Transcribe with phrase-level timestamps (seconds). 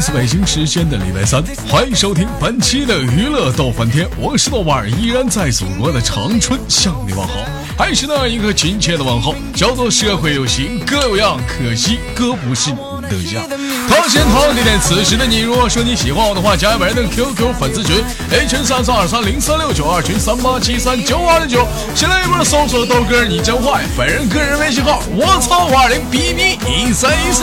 [0.00, 7.34] 是北京时间的礼拜三，欢迎收听本期的娱乐逗翻天，我是豆瓣，依然在祖国的长春向你问好，
[7.76, 12.78] 还是那一个亲切的问候，叫做社会有型哥有样，可惜哥不是你。
[13.10, 13.40] 等一下。
[13.88, 27.42] 同时同地点，此时的你，如果说你喜欢我的话，加一本人的 QQ 粉丝群，A 群三四二三零三六九，二群三八七三九二零九，新来一波搜索豆哥你真坏，本人个人微信号我操五二零 B B 一三一四。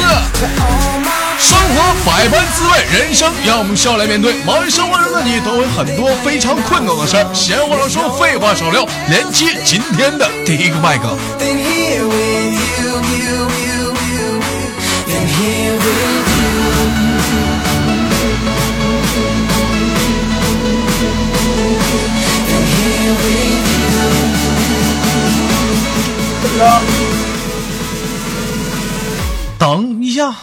[1.40, 4.34] 生活百般滋味，人生让我们笑来面对。
[4.44, 7.34] 忙于生活中的你，都有很多非常困难的事儿。
[7.34, 11.16] 闲话少说，废话少聊，连接今天的第一个麦克。
[29.60, 30.34] 等一下。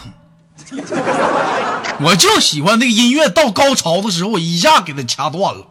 [2.01, 5.65] 我就喜欢那个音乐到高潮的时候，我一下给它掐断了。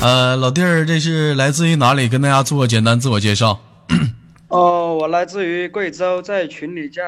[0.00, 2.08] 呃，老弟儿，这是来自于哪里？
[2.08, 3.58] 跟大家做个简单自我介绍。
[4.48, 7.02] 哦，我来自于贵州，在群里叫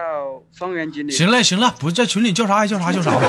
[0.58, 1.12] 方圆经理。
[1.12, 3.20] 行了行了，不是在群里叫啥爱叫啥叫啥吧。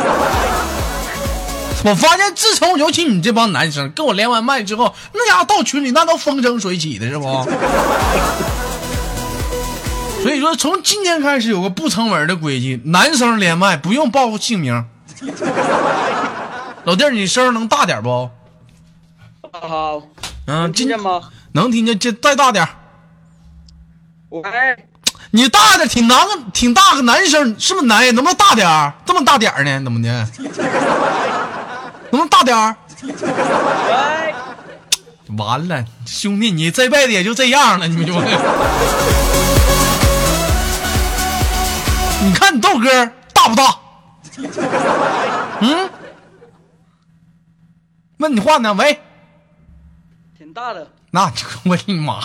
[1.85, 7.23] 我发现自从尤其你这帮男生跟我连完麦之后，那家伙到群里那都风生水起的，是不？
[10.21, 14.85] 所以说，从今天开始有个不成文的规矩：男生连麦不用报姓名。
[16.83, 18.29] 老弟儿，你声能大点不？
[19.51, 20.01] 好。
[20.47, 21.29] 嗯，听见吗？
[21.53, 22.67] 能听见，这再大点。
[24.29, 24.41] 喂。
[25.31, 26.17] 你大点，挺男，
[26.51, 28.13] 挺大个男生，是不是男人？
[28.15, 28.93] 能不能大点儿？
[29.05, 29.81] 这么大点儿呢？
[29.83, 30.27] 怎么的？
[32.49, 32.75] 点儿？
[33.03, 34.33] 喂。
[35.37, 38.19] 完了，兄弟，你这辈子也就这样了，你说。
[42.21, 43.77] 你看你豆哥大不大？
[45.61, 45.89] 嗯？
[48.17, 48.73] 问你话呢？
[48.73, 48.99] 喂？
[50.37, 50.87] 挺大的。
[51.11, 51.31] 那
[51.65, 52.21] 我的妈！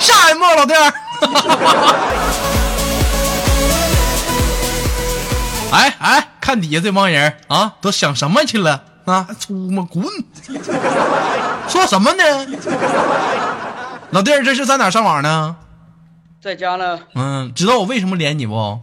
[0.00, 0.92] 下一幕，老弟儿。
[5.72, 9.26] 哎哎，看底下这帮人啊，都想什么去了啊？
[9.40, 9.84] 出吗？
[9.90, 10.06] 滚！
[11.68, 12.22] 说什么呢？
[14.12, 15.56] 老弟儿，这是在哪上网呢？
[16.40, 17.00] 在家呢。
[17.16, 18.78] 嗯，知道我为什么连你不？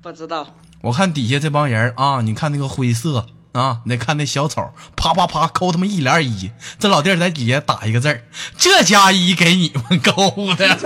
[0.00, 0.46] 不知道。
[0.82, 6.50] 我看底下这帮人啊，你看那个灰色啊，你看那小丑，啪啪啪扣他妈一连一。
[6.78, 8.22] 这老弟在底下打一个字儿，
[8.56, 10.78] 这加一给你们扣的。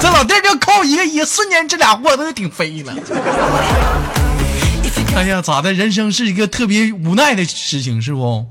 [0.00, 2.94] 这老弟就扣一个一，瞬间这俩货都挺飞了。
[5.14, 5.72] 哎呀，咋的？
[5.72, 8.46] 人生是一个特别无奈的事情，是不？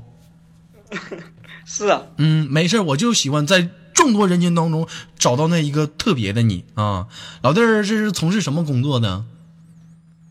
[1.64, 2.02] 是啊。
[2.18, 3.68] 嗯，没事，我就喜欢在。
[3.96, 4.86] 众多人群当中
[5.18, 7.06] 找到那一个特别的你啊，
[7.40, 9.24] 老弟儿，这是从事什么工作的？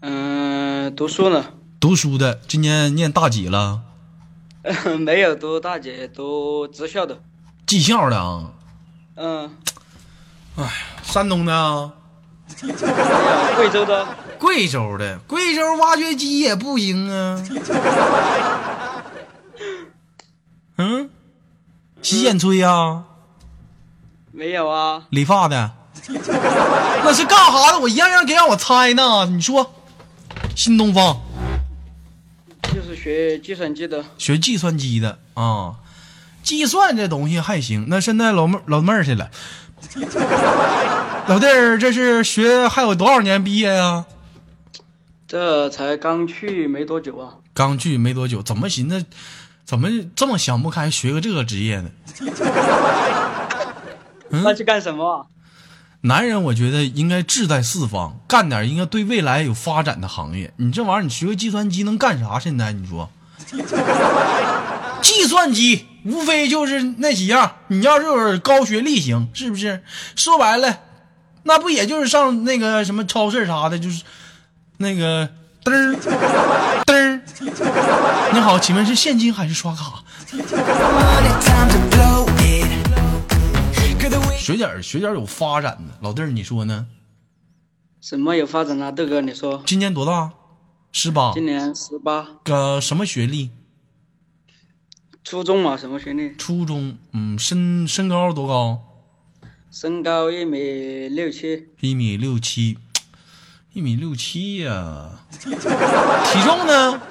[0.02, 0.45] 嗯，
[0.92, 1.46] 读书呢。
[1.80, 3.82] 读书的，今年念大几了？
[5.00, 7.20] 没有读大几，读职校的。
[7.66, 8.52] 技校的啊？
[9.16, 9.56] 嗯。
[10.58, 10.72] 哎，
[11.04, 11.92] 山东的啊？
[13.56, 14.08] 贵州的。
[14.40, 17.44] 贵州的，贵州挖掘机也不行啊。
[20.78, 21.10] 嗯，
[22.02, 23.04] 洗剪吹呀？
[24.32, 25.72] 没有啊，理发的，
[26.10, 27.80] 那是干啥的？
[27.80, 29.26] 我一样样给让我猜呢。
[29.28, 29.74] 你说，
[30.66, 31.18] 新东方，
[32.74, 35.76] 就是学计算机的，学计算机的啊。
[36.42, 37.86] 计算这东西还行。
[37.88, 39.30] 那现在老妹老妹儿去了，
[41.28, 44.06] 老弟儿，这是学还有多少年毕业呀？
[45.28, 47.36] 这才刚去没多久啊。
[47.54, 49.06] 刚去没多久，怎么寻思？
[49.66, 51.92] 怎么这么想不开，学个这个职业呢？
[54.30, 55.28] 那去干什么？
[56.06, 60.54] 男人，我觉得应该志在四方，干点应该对未来有发展的行业。
[60.58, 62.38] 你这玩意儿，你学个计算机能干啥？
[62.40, 63.10] 现在你说，
[65.02, 67.54] 计算机无非就是那几样。
[67.70, 69.82] 你要是有高学历行，是不是？
[70.16, 70.82] 说白了，
[71.42, 74.04] 那不也就是上那个什么超市啥的，就是
[74.78, 75.28] 那个
[75.64, 75.96] 噔儿
[76.86, 77.20] 噔。
[78.32, 80.04] 你好，请问是现金还是刷卡？
[84.46, 86.86] 学点学点有发展的，老弟儿，你说呢？
[88.00, 89.64] 什么有发展啊，豆哥，你说。
[89.66, 90.34] 今年多大？
[90.92, 91.34] 十八。
[91.34, 92.28] 今年十八。
[92.44, 93.50] 呃，什么学历？
[95.24, 96.36] 初中嘛，什么学历？
[96.36, 96.96] 初中。
[97.12, 99.02] 嗯，身身高多高？
[99.72, 101.70] 身高一米六七。
[101.80, 102.78] 一米六七，
[103.74, 105.26] 一米六七呀。
[105.42, 105.50] 体
[106.44, 107.02] 重呢？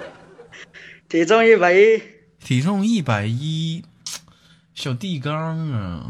[1.09, 2.01] 体重一百一。
[2.39, 3.83] 体重一百一。
[4.75, 6.03] 小地缸啊！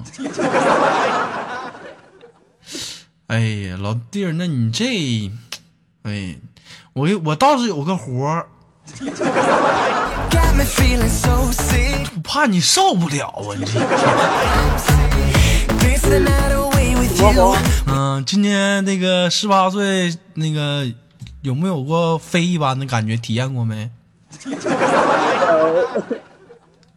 [3.26, 5.30] 哎呀，老弟儿，那你这，
[6.04, 6.36] 哎，
[6.94, 8.48] 我我倒是有个活儿，
[12.16, 13.54] 我怕你受不了啊！
[13.58, 13.80] 你这，
[17.86, 20.90] 嗯，今年那个十八岁，那个
[21.42, 23.16] 有没有过飞一般的感觉？
[23.16, 23.90] 体验过没？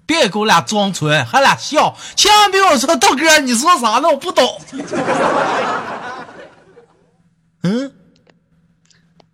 [0.08, 4.10] 别给我俩装纯，还俩笑，千万别跟我说豆哥，你说啥呢？
[4.10, 4.60] 我不懂。
[7.62, 7.94] 嗯，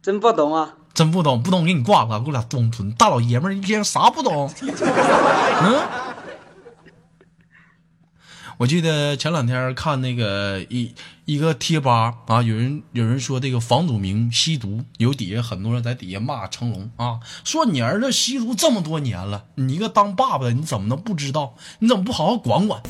[0.01, 0.73] 真不懂啊！
[0.93, 4.51] 真不懂，不懂给你挂了，给我俩装纯，大老爷们儿一天啥不懂？
[4.61, 5.81] 嗯。
[8.57, 10.93] 我记得前两天看那个一
[11.25, 21.55] 一个贴吧啊，有人有人说这个房祖名吸毒，有底下很多人在底下骂成龙啊，说你儿子吸毒这么多年了，你一个当爸爸的你怎么能不知道？
[21.79, 22.81] 你怎么不好好管管？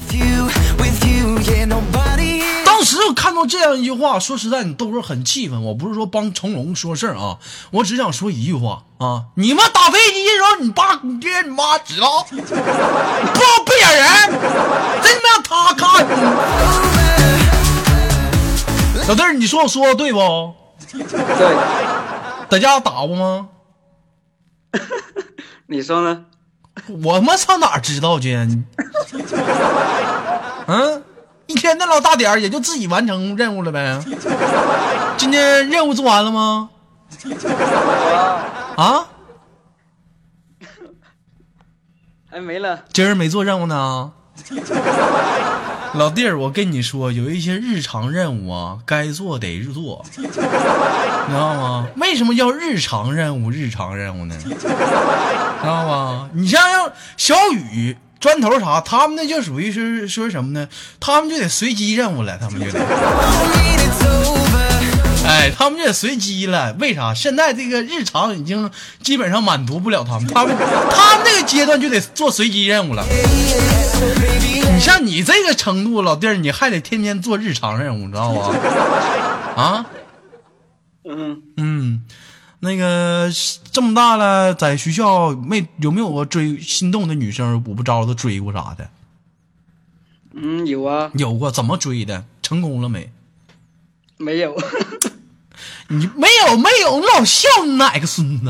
[2.84, 5.64] 当时我看到这样一句话，说实在，你豆哥很气愤。
[5.64, 7.38] 我不是说帮成龙说事儿啊，
[7.72, 12.26] 我只想说一句话啊，你们打飞机的时候，你爸、你爹、你妈知道？
[12.30, 12.44] 不不
[13.80, 14.06] 演人，
[15.02, 16.12] 真他妈他看你。
[19.08, 20.54] 小弟儿，你说我说的对不？
[20.92, 21.00] 对，
[22.50, 23.48] 在家打过吗？
[25.68, 26.26] 你说呢？
[27.02, 28.36] 我他妈上哪儿知道去？
[30.68, 31.04] 嗯，
[31.54, 34.04] 一天那老大点儿，也就自己完成任务了呗。
[35.18, 36.70] 今天任务做完了吗？
[38.76, 39.06] 啊？
[42.32, 42.86] 还没了。
[42.92, 44.14] 今儿没做任务呢。
[45.94, 50.40] 老弟儿，我跟你说，有一些日常任务啊，该做得做，你知
[51.36, 51.88] 道吗？
[51.98, 53.52] 为什么叫日常任务？
[53.52, 54.36] 日常任务呢？
[54.44, 54.56] 知
[55.64, 56.32] 道吗？
[56.34, 60.70] 你像要小雨、砖头啥，他们那就属于是说什么呢？
[60.98, 62.80] 他们就得随机任务了，他们就得。
[65.28, 67.14] 哎，他们就得随机了，为啥？
[67.14, 68.72] 现在这个日常已经
[69.02, 73.06] 基本上满足不了他们，他们他们那个阶段就得做随机任务了。
[74.74, 79.62] 你像你这个程度，老弟儿，你还得天天做日常任务，你知道吧？
[79.62, 79.86] 啊？
[81.06, 82.04] 嗯，嗯，
[82.64, 83.30] 那个
[83.74, 88.90] 这么大了，在学校没有没有过追心动的女生，我不招她追过啥的？
[90.34, 92.24] 嗯，有啊，有过，怎么追的？
[92.42, 93.12] 成功了没？
[94.18, 94.56] 没有。
[95.90, 98.50] 你没有没有，你老笑你哪个孙子？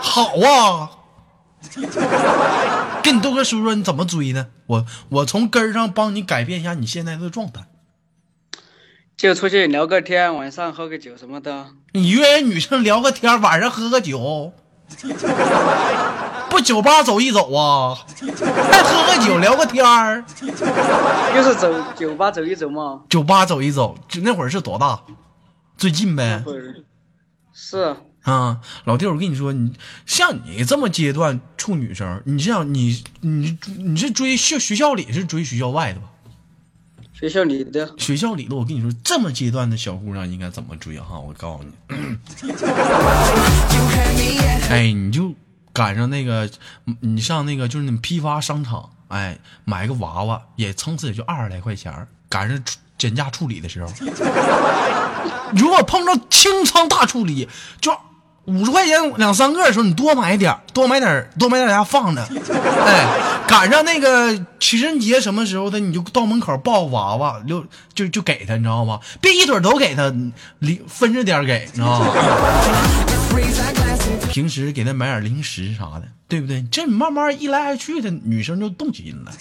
[0.00, 0.90] 好啊，
[3.02, 4.48] 跟你豆哥说说你怎么追的？
[4.66, 7.68] 我我从根儿上帮你改变一下你现在的状态。
[9.18, 11.66] 就出去聊个天，晚上喝个酒什么的。
[11.92, 14.52] 你约女生聊个天，晚上喝个酒，
[16.48, 17.98] 不酒吧走一走啊？
[18.70, 20.24] 还喝个酒聊个天儿？
[21.34, 23.02] 就是走酒吧走一走嘛。
[23.08, 25.00] 酒吧走一走，就那会儿是多大？
[25.76, 26.44] 最近呗。
[27.52, 29.72] 是啊，老弟，我跟你说，你
[30.06, 36.06] 像你这么阶段处女生，你像你你你是追校学校里是追学校外的吧？
[37.18, 37.92] 学校里的。
[37.98, 41.18] 学校里的，我跟你说，这么阶段的小姑娘应该怎么追哈？
[41.18, 41.72] 我告诉你，
[44.70, 45.34] 哎，你就
[45.72, 46.48] 赶上那个，
[47.00, 52.62] 你上那个就是那批发商场，哎，买个娃娃，也撑死也就二十来块钱赶上
[52.96, 53.92] 减价处理的时候，
[55.56, 57.48] 如果碰到清仓大处理，
[57.80, 57.90] 就
[58.48, 62.26] 五十块钱两三个的时候，你多买点儿多买点儿多买点儿家放着，
[62.86, 63.06] 哎，
[63.46, 67.62] 赶上那个情人节什么时候的，你就到门口抱娃娃，就
[67.94, 69.00] 就就给他，你知道吗？
[69.20, 70.10] 别一堆都给他，
[70.60, 72.06] 零分着点儿给，你知道吗？
[74.30, 76.64] 平时给他买点零食啥的，对不对？
[76.70, 79.32] 这你慢慢一来二去的，女生就动心了。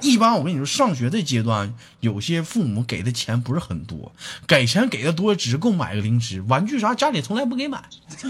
[0.00, 4.12] 一般我跟你说，上学这阶段，有些父母给的钱不是很多，
[4.46, 7.82] 给钱给的多，只是够买个零食、玩具啥，家里从来不给买。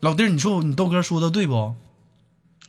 [0.00, 1.74] 老弟儿，你说你豆哥说的对不？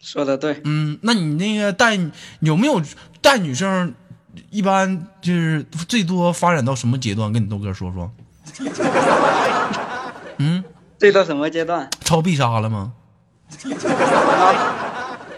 [0.02, 0.62] 说的对。
[0.64, 2.00] 嗯，那你那个带
[2.40, 2.82] 有没有
[3.22, 3.94] 带女生？
[4.52, 7.34] 一般就是最多发展到什么阶段？
[7.34, 8.12] 跟你豆哥说说。
[10.38, 10.64] 嗯，
[11.00, 11.90] 最多什么阶段？
[12.02, 12.94] 超必杀了吗？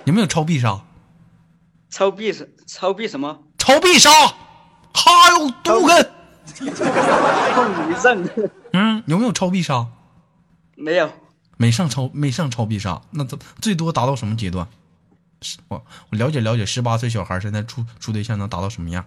[0.05, 0.79] 有没有超必杀？
[1.89, 3.39] 超必什超必什么？
[3.57, 4.09] 超必杀，
[4.93, 6.11] 哈哟杜根。
[7.53, 8.51] 碰一阵。
[8.73, 9.87] 嗯，有没有超必杀？
[10.75, 11.09] 没有。
[11.57, 14.67] 没上超没上超必杀，那怎最多达到什么阶段？
[15.67, 19.05] 我我了解了解，十八岁小孩现在处处对象能达到什么样？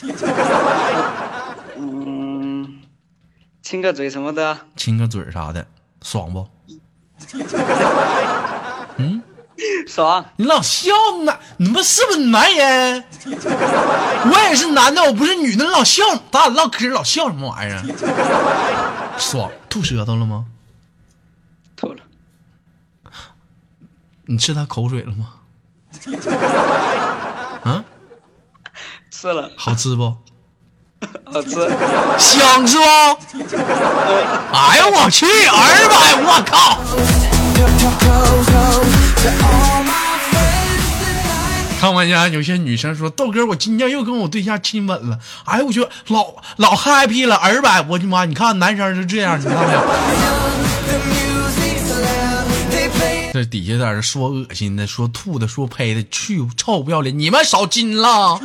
[1.76, 2.80] 嗯，
[3.62, 4.58] 亲个嘴什么的。
[4.76, 5.66] 亲个嘴啥的，
[6.02, 6.48] 爽不？
[8.96, 9.22] 嗯，
[9.86, 10.90] 爽，你老笑
[11.24, 11.38] 呢？
[11.58, 13.04] 你们是不是男人？
[13.26, 15.64] 我也是男的，我不是女的。
[15.64, 17.82] 你老笑，咱俩唠嗑老笑什么玩意儿？
[19.18, 20.46] 爽，吐舌头了吗？
[21.76, 22.00] 吐了，
[24.26, 25.34] 你吃他口水了吗？
[27.64, 27.84] 啊，
[29.10, 30.16] 吃了，好吃不？
[31.24, 31.50] 好吃，
[32.18, 32.84] 香是不？
[34.52, 36.78] 哎呀我去，二百，我靠！
[41.80, 48.26] 看完家有些女生说豆哥，我今天又跟我对象亲吻了，哎呦我去，老老 happy 了，二百，我的妈！
[48.26, 49.80] 你看男生是这样，你看没有？
[53.32, 57.18] 这底下在这说恶心的，说吐的，说呸的，去臭不要脸！
[57.18, 58.38] 你们少金了，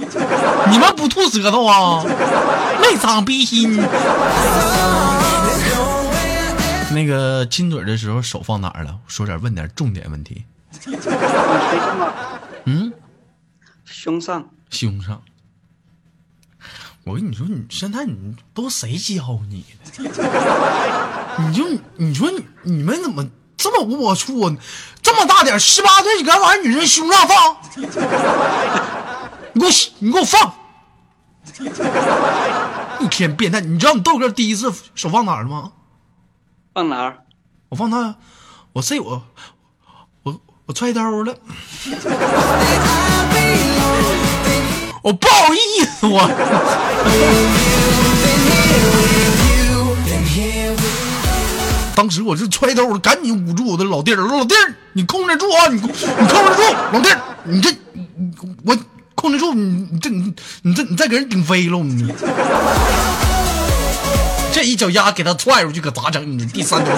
[0.70, 2.06] 你们不吐舌头啊？
[2.80, 3.76] 没长鼻心。
[6.92, 8.96] 那个亲嘴的时候手放哪儿了？
[9.08, 10.46] 说点问点重点问题。
[12.66, 12.94] 嗯，
[13.84, 15.22] 胸上，胸上。
[17.04, 20.04] 我跟你说，你现在你都谁教你的？
[21.40, 21.68] 你就
[21.98, 24.58] 你说你你们怎么这么龌龊呢？
[25.02, 27.58] 这么大点十八岁，你敢往女人胸上放？
[29.54, 30.56] 你给我你给我放！
[33.00, 33.62] 一天变态！
[33.62, 35.74] 你知道你豆哥第一次手放哪儿了吗？
[36.74, 37.20] 放哪儿？
[37.70, 38.16] 我放他，
[38.74, 39.24] 我这我
[40.68, 41.36] 我我揣兜了。
[45.04, 46.28] 我不好意思，我。
[51.96, 57.70] 当时我就揣兜了，赶紧捂住我的老弟儿，老弟儿，你控制住啊，你你控制住，老弟儿，你这
[58.66, 58.76] 我
[59.14, 62.12] 控制住，你你这你这你再给人顶飞了，你
[64.52, 66.38] 这一脚丫给他踹出去，可咋整？
[66.38, 66.92] 你第三种。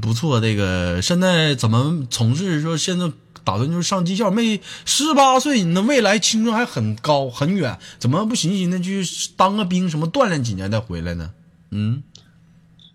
[0.00, 3.10] 嗯，不错，这个现在怎么从事说现在
[3.44, 4.30] 打算就是上技校？
[4.30, 9.04] 没十八岁，你的未来青春还很高很远，怎么不寻思寻思去
[9.36, 11.30] 当个兵，什么锻炼几年再回来呢？
[11.70, 12.02] 嗯，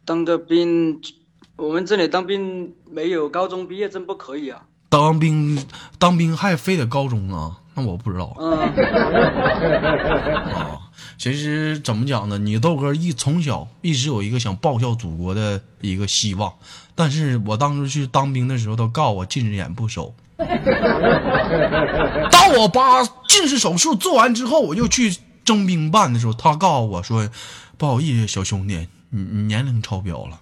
[0.04, 1.00] 当个兵，
[1.56, 4.64] 我们这里当兵没有高中毕业证不可以啊。
[4.90, 5.66] 当兵
[5.98, 7.58] 当兵还非得高中啊？
[7.76, 8.36] 那我不知道。
[8.40, 8.58] 嗯，
[10.54, 10.80] 啊，
[11.18, 12.38] 其实怎么讲呢？
[12.38, 16.54] 你豆哥一从小一直有一个想报效祖国的一个希望，
[16.96, 20.16] 但是我当时去当兵的时候，他告我近视眼不收。
[22.32, 27.30] 当我把近视手术做完之后，我就去征兵办的时候，他告诉我说
[27.78, 30.40] ：“不好意思，小兄弟，你你年龄超标了。”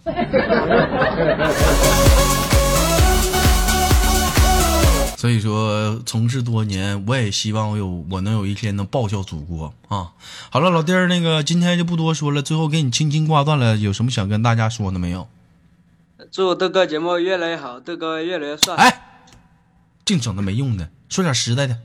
[5.24, 10.12] 所以说，从事多年，我也希望我有我能有一天能报效祖国啊！
[10.50, 15.30] 好了，老弟儿，那个今天就不多说了，最后给你轻轻挂断了，有什么想跟大家说的没有？
[16.30, 18.76] 祝豆哥节目越来越好，豆哥越来越帅。
[18.76, 19.02] 哎，
[20.04, 21.78] 净整那没用的，说点实在的。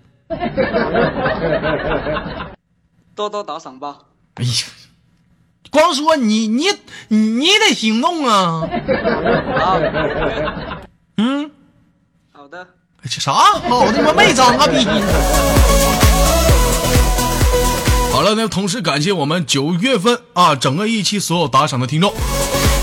[3.15, 3.99] 多多打赏吧。
[4.35, 4.51] 哎呀，
[5.71, 6.65] 光说你你
[7.07, 8.69] 你得行动啊！
[9.61, 9.79] 好，
[11.19, 11.49] 嗯，
[12.33, 12.67] 好的。
[13.05, 14.13] 这啥好的吗？
[14.15, 14.85] 没长啊逼！
[18.13, 22.13] 好了，那同时感谢我们九月份啊整个一期所有打赏的听众，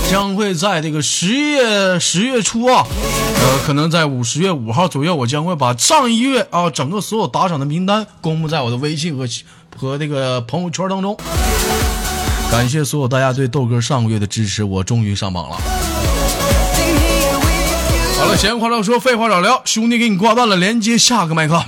[0.10, 9.28] 将会在这个十月十月初啊，呃，可能在五十月五号左右，我将会把上一月啊整个所有打赏的名单公布在我的微信和
[9.78, 11.16] 和那个朋友圈当中。
[12.50, 15.58] 感谢所有大家对豆哥上个月的支持，我终于上榜了。
[18.38, 21.64] 闲话少说，废话少聊，兄弟给你挂断了，连接下个麦克。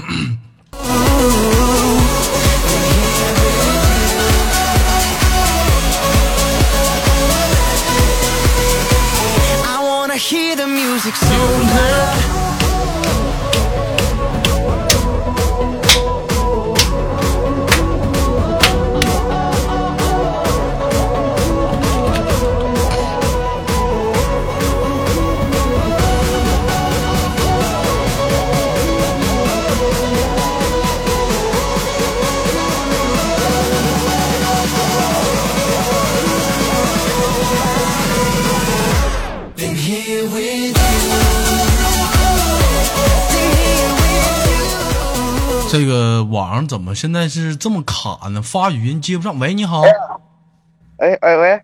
[46.47, 48.41] 网上怎么现在是这么卡呢？
[48.41, 49.37] 发语音接不上。
[49.37, 49.81] 喂，你好，
[50.97, 51.61] 哎哎喂，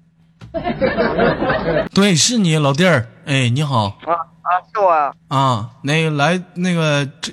[1.96, 3.08] 对，是你老弟儿。
[3.26, 3.86] 哎，你好。
[3.86, 4.12] 啊
[4.42, 7.32] 啊是我啊，啊，那个来那个这，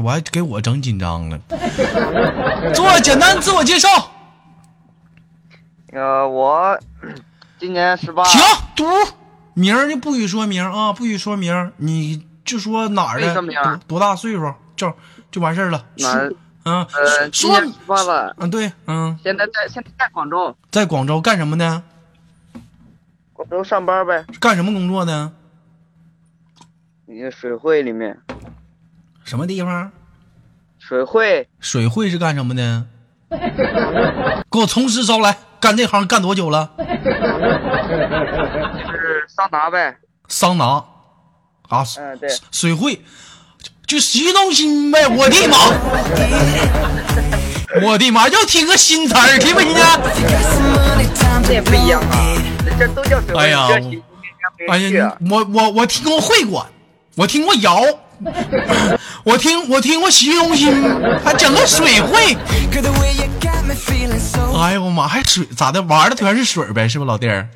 [0.00, 1.40] 我还给我整紧张了。
[2.72, 3.88] 做简单自我介绍，
[5.92, 6.78] 呃我
[7.58, 8.40] 今年十八，停，
[8.76, 8.84] 读，
[9.54, 14.92] 名儿就不许说名啊，不许说名，你就说哪儿的，多多大岁数，就
[15.32, 15.84] 就完事儿了。
[15.96, 16.28] 哪儿？
[16.28, 21.82] 说嗯，呃，今说年十八了，嗯，对，嗯，现在在现在在广州，在广州干什么呢？
[23.32, 25.32] 广州上班呗，干什么工作呢？
[27.06, 28.16] 一个水会里面，
[29.24, 29.90] 什么地方？
[30.78, 32.86] 水会水会是干什么的？
[34.50, 36.70] 给我从实招来，干这行干多久了？
[38.88, 39.96] 是桑拿呗，
[40.28, 40.64] 桑拿
[41.68, 43.02] 啊，嗯对水会
[43.92, 45.54] 就洗中心呗，我的妈！
[47.82, 48.26] 我的妈！
[48.26, 49.84] 又听个新词儿，听没听见？
[51.46, 52.16] 这也不一样啊，
[52.64, 53.68] 人这都叫水会，哎呀
[54.70, 56.64] 哎呀我我我听过会馆，
[57.16, 57.82] 我听过窑，
[59.24, 60.70] 我听我听过洗东西，
[61.22, 62.34] 还整个水会。
[64.58, 65.82] 哎呦我妈，还水咋的？
[65.82, 67.46] 玩的全是水呗，是不老弟儿？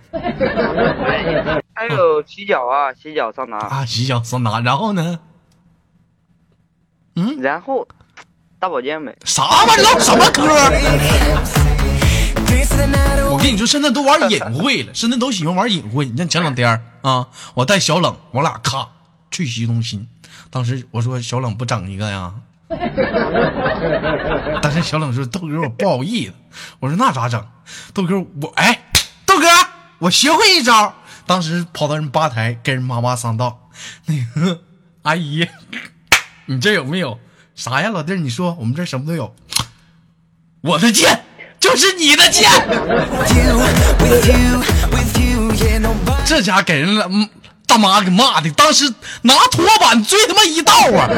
[1.73, 5.19] 还有洗脚啊，洗脚桑拿，啊，洗脚桑拿，然后呢？
[7.40, 7.87] 然后
[8.58, 10.00] 大保健呗，啥玩意儿？
[10.00, 10.42] 什么歌
[13.30, 16.06] 我跟你说，现在都玩隐晦了，现在都喜欢玩隐晦。
[16.06, 18.88] 你像前两天儿啊，我带小冷，我俩咔
[19.30, 20.06] 去洗中心。
[20.50, 22.35] 当时我说小冷不整一个呀，
[24.62, 26.32] 当时小冷说豆哥我不好意思，
[26.80, 27.44] 我说那咋整？
[27.92, 28.85] 豆哥我哎，
[29.25, 29.46] 豆哥
[29.99, 30.94] 我学会一招。
[31.26, 33.68] 当时跑到人吧台跟人妈妈上道，
[34.06, 34.61] 那个
[35.02, 35.49] 阿姨，
[36.48, 37.18] 你这有没有
[37.56, 37.90] 啥呀？
[37.90, 39.35] 老弟，你说我们这什么都有。
[40.61, 41.24] 我的剑
[41.59, 42.48] 就是你的剑。
[46.24, 47.28] 这家给人了嗯
[47.66, 51.11] 大妈给骂的，当时拿拖板追他妈一道啊！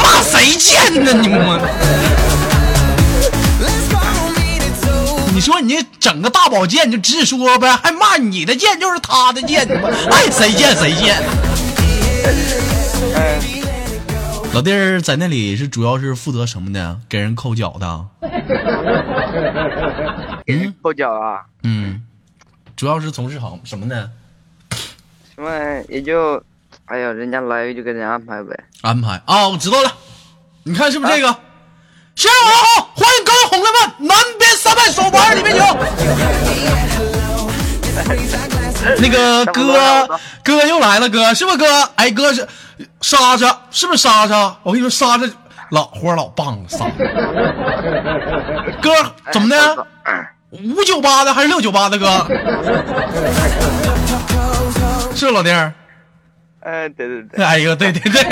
[0.00, 1.60] 骂谁贱呢你们？
[5.34, 11.20] 你说你整个大宝剑就直说呗，还骂你的剑就是他的剑，你们爱谁贱谁贱。
[14.52, 16.98] 老弟儿在那里是主要是负责什么的？
[17.08, 18.04] 给人抠脚的。
[20.44, 22.02] 给人抠脚啊，嗯，
[22.74, 24.10] 主要是从事行什么呢？
[25.34, 25.48] 什么
[25.88, 26.42] 也就，
[26.86, 28.64] 哎呀，人家来就给人安排呗。
[28.82, 29.92] 安排啊，我知道了，
[30.64, 31.28] 你看是不是这个？
[32.16, 32.32] 下午
[32.76, 35.64] 好，欢迎各位红人们，南边三百手板里面有。
[38.98, 41.66] 那个 哥，哥又来了，哥是不是哥？
[41.96, 42.46] 哎，哥是
[43.00, 44.56] 莎莎，是不是莎莎？
[44.62, 45.24] 我跟你说，莎莎
[45.70, 46.86] 老活老棒了，莎。
[48.82, 48.90] 哥
[49.32, 49.86] 怎么的？
[50.50, 52.26] 五九八的还是六九八的哥？
[55.14, 55.72] 是老弟儿？
[56.60, 58.22] 哎，对对对，哎呦，对对对，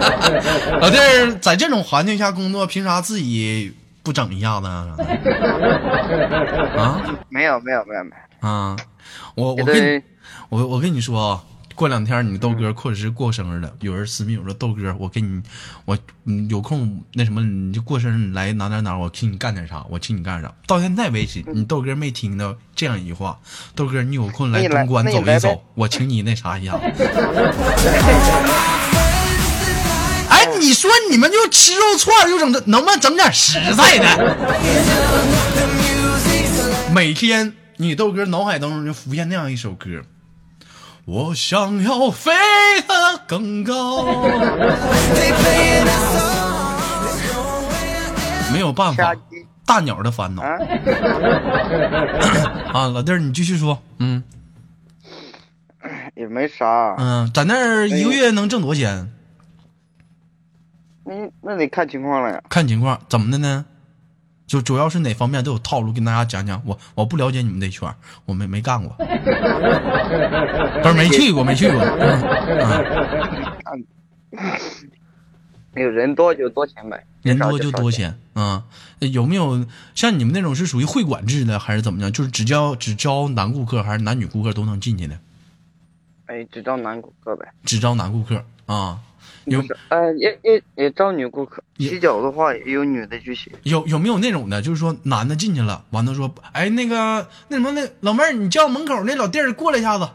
[0.80, 4.94] 老弟儿在这种环境下工作，凭啥自己不整一下子啊？
[6.76, 8.76] 啊没有没有没有没有，啊！
[9.34, 10.02] 我我跟你
[10.48, 11.42] 我我跟你说啊，
[11.74, 15.40] 过两天你豆哥或者是过生日了，有人私密我说豆哥，我给你
[15.84, 20.52] 我嗯有空那什么你就过生日你来哪哪哪，我请你干点啥，我请你干啥。
[20.66, 23.38] 到现在为止，你豆哥没听到这样一句话，
[23.74, 26.78] 豆哥你有空来东莞那你来呗走一走，我请你那啥一下。
[30.30, 34.36] 哎，你说你们就吃肉串儿，就整这，能不能整点实在的？
[36.94, 40.02] 每天你豆哥脑海当中就浮现那样一首歌，
[41.04, 42.32] 我想要飞
[42.88, 44.04] 得更高。
[48.52, 49.14] 没有办法，
[49.64, 50.58] 大鸟的烦恼啊，
[52.74, 52.88] 啊！
[52.88, 54.24] 老弟儿，你继续说，嗯
[56.16, 56.96] 也没啥。
[56.98, 59.12] 嗯，在那儿一个月能挣多少钱？
[61.04, 62.42] 那，那得看情况了呀。
[62.48, 63.64] 看情况，怎么的呢？
[64.48, 66.60] 就主要是哪方面都有套路，跟大家讲讲。
[66.64, 68.92] 我我不了解你们这圈，我没没干过，
[70.82, 71.80] 不是没去过，没去过。
[73.70, 73.84] 嗯
[75.74, 77.56] 有人多就多钱呗，人多。
[77.56, 78.64] 就多钱啊、
[78.98, 82.10] 有没有像你们那种是属于会馆制的，还是怎么样？
[82.12, 85.16] 就是只招只招男顾客，还是男女顾客都能进去的？
[86.26, 87.46] 哎，只招男顾客呗。
[87.64, 88.98] 只招男顾客啊？
[89.44, 91.62] 有呃，也也也招女顾客。
[91.78, 93.52] 洗脚的话也有女的去洗。
[93.62, 94.60] 有有没有那种的？
[94.60, 100.08] 就是说男的进去了，完了说，哎，那个那什么，那老妹儿，你叫门口那老弟儿过来一下子。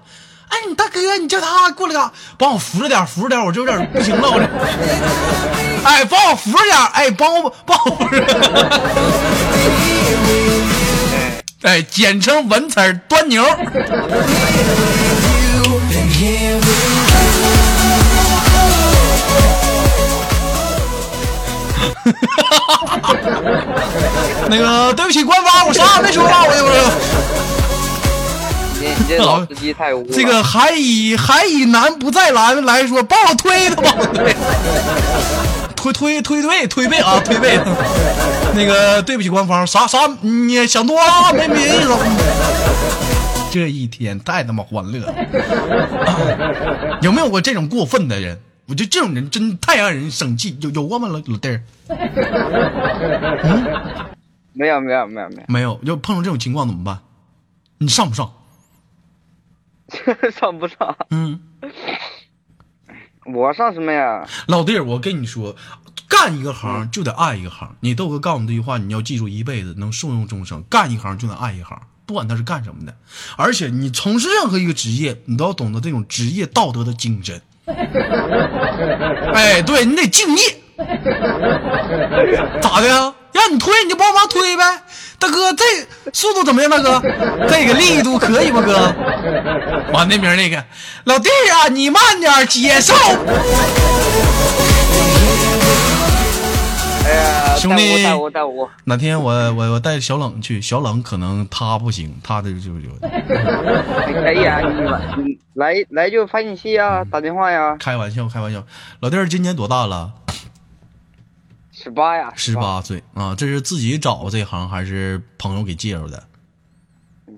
[0.50, 2.14] 哎，你大哥，你叫他过来干啥？
[2.38, 4.46] 帮我扶着点，扶着点，我这有点不行了，我这。
[5.84, 8.24] 哎，帮我扶着点，哎，帮我帮我扶着。
[11.64, 13.44] 哎，简称文词儿端牛。
[24.50, 26.74] 那个，对不起，官方，我啥也没说，我就是。
[28.80, 30.08] 你这老司机太污了。
[30.14, 33.96] 这个还以还以男不在蓝来说，帮我推他吧，
[35.76, 37.58] 推推推推推背啊，推背。
[38.54, 41.88] 那个对不起官方，啥啥你想多了，没没意思。
[43.52, 45.14] 这一天太他妈欢乐了，
[47.02, 48.40] 有没有过这种过分的人？
[48.66, 51.64] 我觉得这种人真太让人生气，有有过吗，老老弟儿？
[54.54, 57.00] 没有没有没有没有没有，就碰到这种情况怎么办？
[57.80, 58.32] 你上不上？
[60.40, 60.96] 上不上？
[61.10, 61.42] 嗯，
[63.26, 64.26] 我上什么呀？
[64.48, 65.56] 老弟儿，我跟你说，
[66.08, 67.76] 干一个行就得爱一个行。
[67.82, 70.64] 你豆哥告诉你这句话，你要记住一辈子，能受用终生。
[70.70, 72.96] 干一行就得爱一行，不管他是干什么的。
[73.36, 77.42] 而且你从事任何一个职业，你都要懂得这种职业道德的精神。
[79.34, 80.44] 哎，对你得敬业。
[82.62, 83.14] 咋的呀？
[83.32, 84.64] 让你推你就帮忙推呗，
[85.18, 85.64] 大哥，这
[86.12, 86.70] 速度怎么样？
[86.70, 87.02] 大哥，
[87.50, 88.62] 这个力度可以吗？
[88.62, 88.94] 哥，
[89.92, 90.64] 完那边那个
[91.06, 92.94] 老弟啊，你慢点接受。
[97.06, 103.08] 哎呀， 兄弟带我带我哪天我 我我带小冷去，小冷可能他不行，他的就有我，
[104.08, 107.76] 你可以啊，你来你来来就发信息啊，打电话呀。
[107.80, 108.66] 开玩笑开玩笑。
[109.02, 110.14] 老弟儿今年多大了？
[111.72, 116.24] 十八呀，十八岁啊，这是自己找这行还是朋友给介绍的？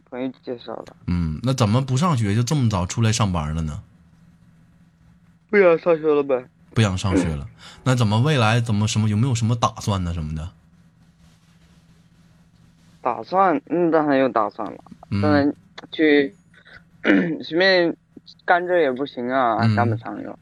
[0.10, 0.96] 朋友介绍的。
[1.08, 3.82] 嗯，那怎么不上学就这么早出来上班了呢？
[5.50, 6.46] 不想上学了呗？
[6.76, 7.48] 不想上学了，
[7.86, 10.14] 那怎么未来怎么什么有没有什么打算呢？
[10.14, 10.50] 什么的？
[13.02, 14.78] 打算，嗯，当然有打算了。
[15.10, 15.54] 嗯当然
[15.92, 16.36] 去
[17.44, 17.96] 随便
[18.44, 20.38] 干这也不行啊，嗯干不长哟，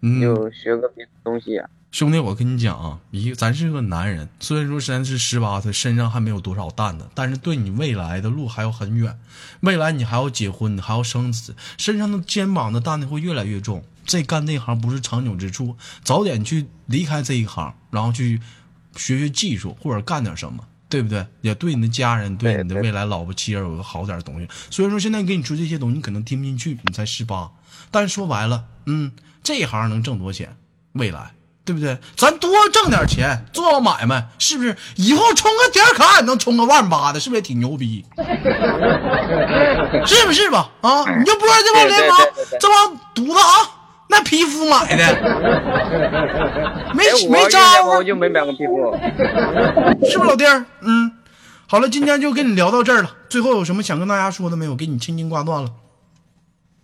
[0.00, 1.68] 嗯，就学个别的东西啊。
[1.90, 9.18] 兄弟，我跟你讲啊，一咱是个男人，虽然说咱是十八岁，身上还没有多少担子，但是对你未来的路还有很远。
[9.60, 13.84] 未来你还要结婚，你还要生子，身上的肩膀的担子会越来越重。
[14.04, 18.40] 这干这行不是长久之处，早点去离开这一行，然后去
[18.96, 21.26] 学学技术或者干点什么，对不对？
[21.40, 24.48] 也对你的家人，对你的未来老婆妻儿有个好点的东西。
[24.70, 27.50] 所以说现在给你说这些东西，你可能听不进去，你才十八，
[27.90, 29.12] 但是说白了，嗯，
[29.42, 30.56] 这一行能挣多少钱？
[30.92, 31.32] 未来。
[31.64, 31.96] 对不对？
[32.16, 34.76] 咱多挣点钱，做买卖，是不是？
[34.96, 38.04] 以后充个点卡也能充个万八的，是不是也挺牛逼？
[40.04, 40.68] 是不是吧？
[40.80, 43.81] 啊，你就不知道这帮流氓对对对对，这帮犊子啊，
[44.12, 45.02] 那皮肤买的，
[46.94, 48.94] 没没招啊我，就没买过皮肤。
[50.06, 50.62] 是不是老弟儿？
[50.82, 51.10] 嗯，
[51.66, 53.10] 好了，今天就跟你聊到这儿了。
[53.30, 54.76] 最后有什么想跟大家说的没有？
[54.76, 55.70] 给你轻轻挂断了。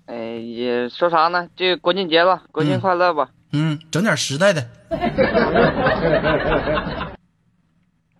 [0.06, 1.46] 哎，也说啥呢？
[1.54, 3.28] 就国庆节吧，国庆快乐吧。
[3.52, 4.66] 嗯，整点实在的。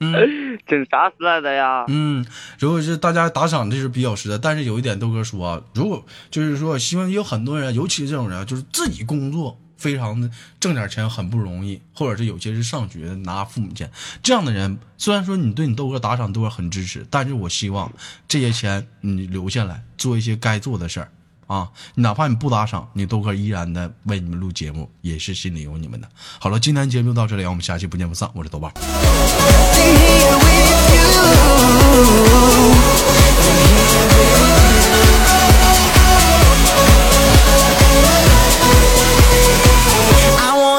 [0.66, 1.84] 整啥时代的呀？
[1.88, 2.24] 嗯，
[2.58, 4.38] 如果是大家打赏，这是比较实在。
[4.38, 10.30] 但是有一点，豆哥说啊，如果就是说，希望有很多人，尤其是这种人啊，就是自己工作非常的
[10.60, 13.90] 挣点钱很不容易，或者是有些是上学拿父母钱，
[14.22, 17.92] 这样的人，虽然说你对你豆哥打赏豆哥很支持，但是我希望
[18.26, 21.10] 这些钱你留下来做一些该做的事儿。
[21.48, 26.08] 啊，哪怕你不打赏，你豆哥依然的为你们录节目，也是心里有你们的。
[26.38, 28.30] 好了，今天节目就到这里，我们下期不见不散。
[28.34, 28.72] 我是豆瓣。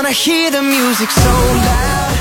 [0.01, 2.18] I hear the music so loud.